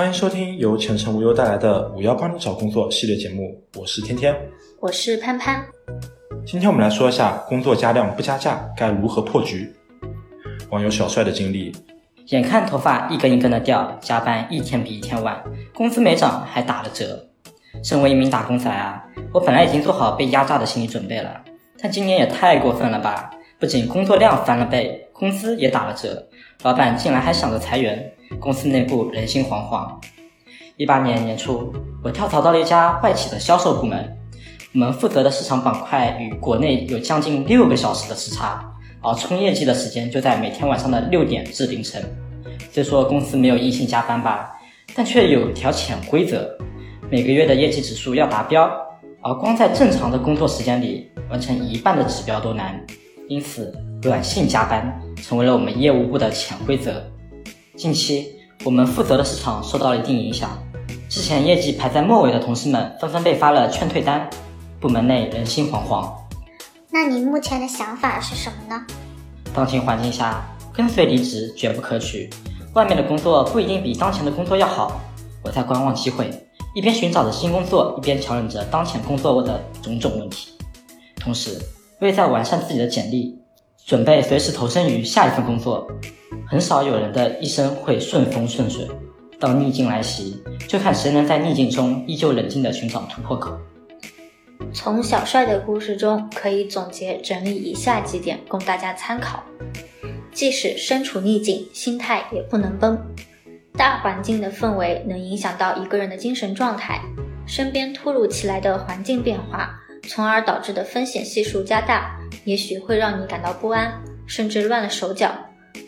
[0.00, 4.34] 欢迎收听由前程无忧带来的“五幺帮你找工作”系列节目，我是天天，
[4.80, 5.62] 我是潘潘。
[6.46, 9.70] 今天我们来说一下工作加量不加价该如何破局。
[10.70, 11.70] 网友小帅的经历：
[12.28, 15.38] 眼看头发一根一根的掉，加班一天比一天晚，
[15.74, 17.22] 工资没涨还打了折。
[17.84, 19.04] 身为一名打工仔啊，
[19.34, 21.42] 我本来已经做好被压榨的心理准备了，
[21.78, 23.30] 但今年也太过分了吧！
[23.58, 26.26] 不仅工作量翻了倍，工资也打了折，
[26.62, 28.10] 老板竟然还想着裁员。
[28.38, 29.86] 公司内部人心惶惶。
[30.78, 31.70] 一八年年初，
[32.02, 34.16] 我跳槽到了一家外企的销售部门，
[34.72, 38.64] 我们负责的市场板块与国内有将近六个小时的时差，
[39.02, 42.02] 而冲业绩的时间就在每天晚上的六点至凌晨。
[42.72, 44.50] 虽说公司没有硬性加班吧，
[44.94, 46.56] 但却有条潜规则：
[47.10, 48.70] 每个月的业绩指数要达标，
[49.20, 52.82] 而光在正常的工作时间里完成一半的指标都难。
[53.28, 57.02] 因此，软性加班成为了我们业务部的潜规则。
[57.76, 58.26] 近期，
[58.64, 60.50] 我们负责的市场受到了一定影响。
[61.08, 64.28] 之前业绩排在末尾的同事们纷纷被发了劝退单，
[64.80, 66.12] 部门内人心惶惶。
[66.92, 68.84] 那你目前的想法是什么呢？
[69.54, 72.30] 当前环境下，跟随离职绝不可取。
[72.74, 75.00] 外面的工作不一定比当前的工作要好，
[75.42, 76.30] 我在观望机会，
[76.74, 80.52] 一边寻找着新工作，一边调整着当前工作的种种问题。
[81.16, 81.60] 同时，
[82.00, 83.36] 我也在完善自己的简历，
[83.90, 85.84] 准备随时投身于下一份工作。
[86.46, 88.88] 很少有人的一生会顺风顺水，
[89.40, 93.58] 当逆境来袭，就看谁能在逆境中依旧冷静地寻找突破口。
[94.72, 99.42] 从小帅的故事中可以总结整理以下几点供大家参考：
[100.30, 102.96] 即使身处逆境，心态也不能崩。
[103.72, 107.00] 大环境的氛围能影响到一个人的精神状态，
[107.44, 109.68] 身边突如其来的环境变化，
[110.08, 113.92] 从而导致的风险系数加大，也许会让你感到不安，
[114.26, 115.32] 甚至乱了手脚。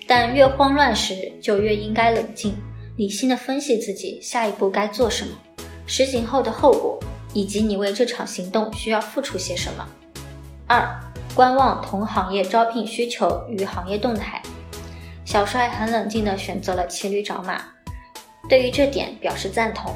[0.06, 2.54] 但越慌乱时，就越应该冷静，
[2.96, 5.32] 理性的分析自己下一步该做什么，
[5.86, 6.98] 实行后的后果，
[7.32, 9.88] 以及你为这场行动需要付出些什么。
[10.66, 11.00] 二、
[11.34, 14.42] 观望同行业招聘需求与行业动态。
[15.24, 17.62] 小帅很冷静地选择了骑驴找马，
[18.48, 19.94] 对于这点表示赞同。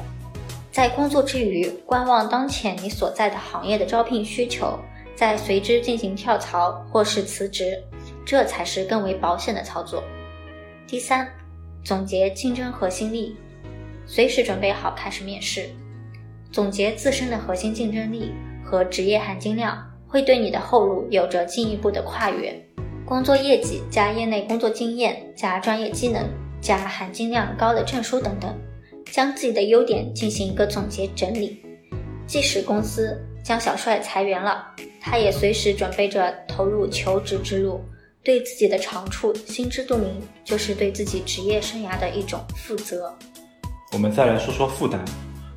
[0.71, 4.79] 在工作之余，观望当前你所在的行业的招聘需求，
[5.17, 7.83] 再随之进行跳槽或是辞职。
[8.23, 10.03] 这才是更为保险的操作。
[10.85, 11.27] 第三，
[11.81, 13.35] 总结竞争核心力，
[14.05, 15.69] 随时准备好开始面试。
[16.51, 18.33] 总结自身的核心竞争力
[18.65, 22.53] 和职业含金量，会对你的后路有着进一步的跨越。
[23.05, 26.27] 工作业绩加业内工作经验加专业技能
[26.59, 28.53] 加含金量高的证书等等，
[29.09, 31.63] 将自己的优点进行一个总结整理。
[32.25, 33.17] 即使公司
[33.47, 34.61] 将小帅裁员了，
[34.99, 37.79] 他也随时准备着投入求职之路。
[38.21, 43.17] 对自己的长处心知肚明，就是对自己职业生涯的一种负责。
[43.93, 44.99] 我们再来说说负担。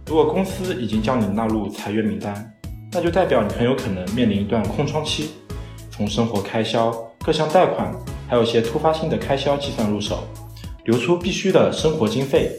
[0.06, 2.55] 如果公司已经将你纳入裁员名单，
[2.93, 5.33] 那就代表你很有可能面临一段空窗期。
[5.91, 6.93] 从生活开销、
[7.25, 7.93] 各项贷款，
[8.28, 10.22] 还有些突发性的开销计算入手，
[10.84, 12.53] 留出必须的生活经费。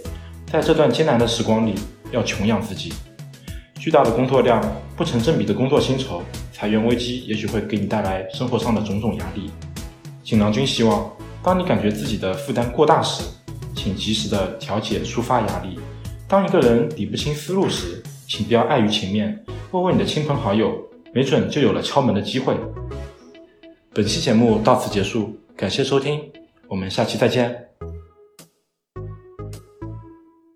[0.52, 1.76] 在这段艰难的时光里，
[2.12, 2.92] 要穷养自己。
[3.82, 4.62] 巨大的工作量、
[4.96, 6.22] 不成正比的工作薪酬、
[6.54, 9.50] 裁员危机，也许会给你带来生活上的种种压力。
[10.24, 11.12] 锦囊君希望，
[11.42, 13.24] 当你感觉自己的负担过大时，
[13.74, 15.80] 请及时的调节抒发压力。
[16.28, 20.72] 当一个人理不清思路时，请不要碍于情面，问问你的亲朋好友，
[21.12, 22.56] 没准就有了敲门的机会。
[23.96, 26.22] 本期节目到此结束，感谢收听，
[26.68, 27.71] 我们下期再见。